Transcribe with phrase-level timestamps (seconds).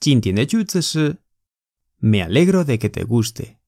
[0.00, 1.18] 今天的句子是
[1.98, 3.58] Me alegro de que te guste.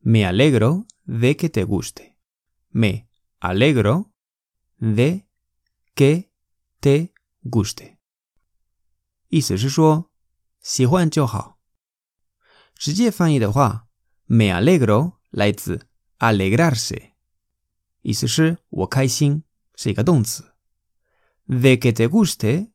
[0.00, 2.16] Me alegro de que te guste.
[2.70, 3.06] Me
[3.40, 4.10] alegro
[4.78, 5.24] de
[5.96, 6.28] que
[6.80, 7.10] te
[7.42, 7.96] guste.
[9.28, 10.12] 意思是说
[10.60, 11.58] 喜欢就好。
[12.76, 13.88] 直接翻译的话
[14.26, 17.12] ，me alegro 来自 alegrarse，
[18.02, 19.42] 意思是我开心。
[19.78, 20.54] 是一个动词。
[21.46, 22.70] De que te guste,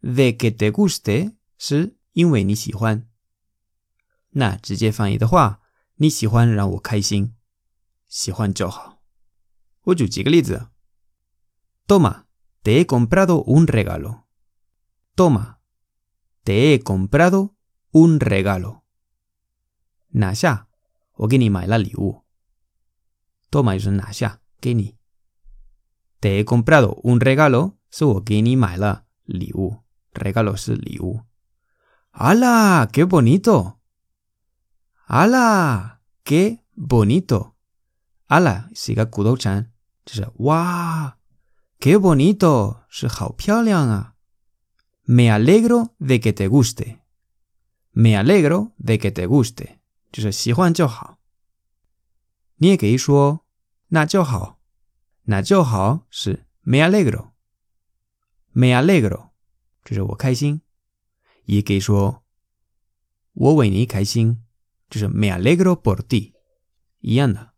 [0.00, 3.08] de que te guste 是因为你喜欢。
[4.30, 5.60] 那直接翻译的话，
[5.96, 7.34] 你喜欢让我开心，
[8.06, 9.02] 喜欢就好。
[9.86, 10.68] 我举几个例子。
[11.88, 12.26] Toma,
[12.62, 14.26] te he comprado un regalo.
[15.14, 15.60] Toma,
[16.44, 17.56] te he comprado
[17.90, 18.84] un regalo.
[20.10, 20.68] Nasha,
[21.12, 22.24] o gini mai la liu.
[23.50, 24.98] Toma es nasha, gini.
[26.20, 29.84] Te he comprado un regalo, su gini mai la liu.
[30.12, 31.26] Regalo es liu.
[32.12, 32.88] ¡Hala!
[32.92, 33.80] ¡Qué bonito!
[35.06, 36.02] ¡Hala!
[36.24, 37.56] ¡Qué bonito!
[38.26, 38.68] ¡Hala!
[38.74, 39.72] Siga Kudo-chan.
[40.34, 41.19] ¡Wow!
[41.79, 42.85] ¡Qué bonito!
[45.07, 47.01] Me alegro de que te guste.
[47.91, 49.79] Me alegro de que te guste.
[50.11, 51.19] 就是喜欢就好。
[52.57, 53.45] 你也可以说
[53.89, 54.59] 那就好。
[55.23, 59.31] 那就好是 me alegro，me alegro，
[59.83, 60.61] 就是我开心。
[61.45, 62.23] 也可以说
[63.33, 64.43] 我为你开心，
[64.89, 66.33] 就是 me alegro por ti，
[66.99, 67.53] 一样的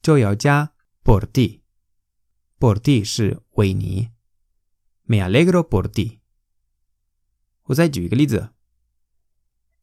[0.00, 1.26] 就要加 por
[2.64, 4.10] ti，por ti 是为你，
[5.06, 6.20] me alegro por ti。
[7.64, 8.50] 我再举一个例子，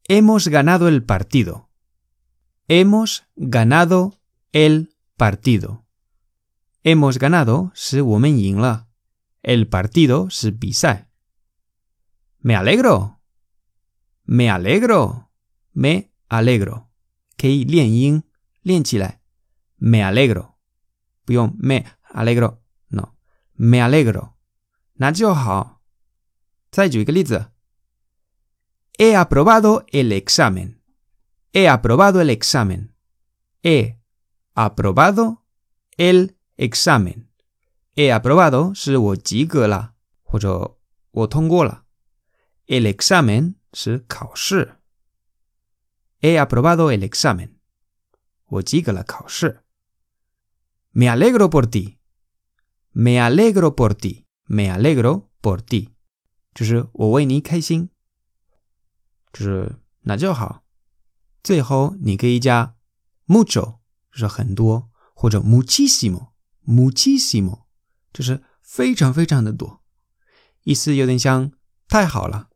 [0.08, 4.14] hemos ganado el partido，hemos ganado
[4.52, 7.72] el partido。Hemos ganado
[9.42, 10.28] El partido
[12.38, 13.20] Me alegro.
[14.24, 15.30] Me alegro.
[15.72, 16.88] Me alegro.
[19.78, 20.58] Me alegro.
[21.58, 21.84] me
[22.14, 22.61] alegro.
[23.56, 23.66] No.
[23.66, 24.36] Me alegro.
[28.98, 30.82] He aprobado el examen.
[31.52, 32.94] He aprobado el examen.
[33.62, 33.98] He
[34.54, 35.44] aprobado
[35.96, 37.28] el examen.
[37.94, 40.78] He aprobado 是我及格了，或者
[41.10, 41.84] 我通过了。
[42.66, 44.76] El examen 是考试。
[46.20, 47.54] He aprobado el examen.
[48.46, 49.64] 我及格了考试。
[50.90, 51.98] Me alegro por ti.
[52.93, 54.25] Me alegro por ti.
[54.45, 55.89] Me alegro por ti.
[56.53, 57.89] 就是我为你开心。
[59.31, 60.63] 就是那就好。
[61.43, 62.75] 最后你可以加
[63.27, 63.79] mucho，
[64.11, 66.33] 就是很多，或者 muchísimo。
[66.65, 67.65] muchísimo，
[68.13, 69.83] 就是非常非常的多，
[70.63, 71.51] 意思有点像
[71.89, 72.47] 太好了，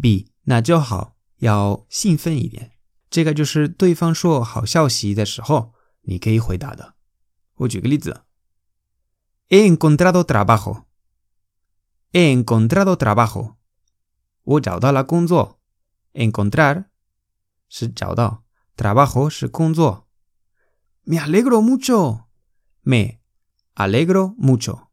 [0.00, 2.72] 比那就好要兴奋一点。
[3.10, 6.94] 这个就是对方说好消息的时候，你可以回答的。
[7.56, 8.22] 我举个例子
[9.49, 10.85] ：He encontrado trabajo.
[12.11, 13.55] He encontrado trabajo.
[14.43, 15.59] 我找到了工作。
[16.13, 16.85] Encontrar
[17.69, 18.43] 是找到，
[18.75, 20.07] trabajo 是工作。
[21.03, 22.25] Me alegro mucho.
[22.83, 23.19] Me
[23.75, 24.87] alegro mucho，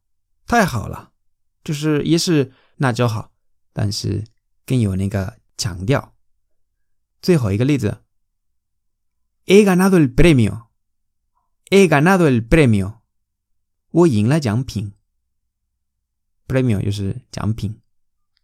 [0.47, 1.13] 太好了，
[1.65, 3.33] 就是也是那就好，
[3.73, 4.25] 但是
[4.67, 6.15] 更有那个强调。
[7.23, 8.05] 最后一个例子，
[9.47, 12.99] he ganado el premio，he ganado el premio，
[13.94, 14.94] 我赢了奖品。
[16.48, 17.80] premio 就是奖品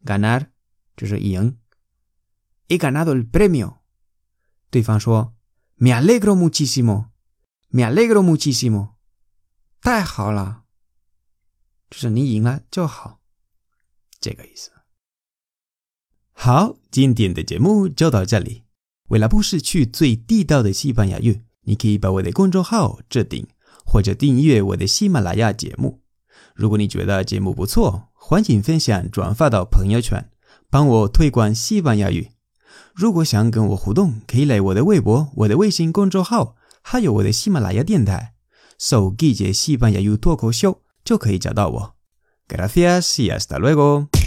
[0.05, 0.47] ，ganar
[0.95, 1.57] 就是赢。
[2.67, 3.79] he ganado el premio，
[4.69, 5.35] 对方说
[5.75, 8.93] ，me alegro muchísimo，me alegro muchísimo。
[9.81, 10.65] 太好了，
[11.89, 13.19] 就是你赢了就好，
[14.19, 14.71] 这个意思。
[16.31, 18.65] 好，今天的节目就到这里。
[19.07, 23.47] 为了不失去最地道的西班牙语，你可以把我的公众号置顶，
[23.89, 26.01] 或者订阅我的喜马拉雅节目。
[26.53, 30.29] 如果你觉得节目不错，欢迎分享转发到朋友圈，
[30.69, 32.29] 帮我推广西班牙语。
[32.93, 38.35] 如果想跟我互动，可以来我的微博、我的微信公众号，还有我的喜马拉雅电台。
[38.77, 41.95] 搜“季节西班牙语脱口秀”就可以找到我。
[42.47, 44.18] Gracias y hasta luego。